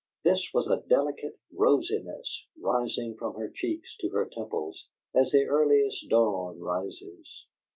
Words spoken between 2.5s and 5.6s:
rising from her cheeks to her temples as the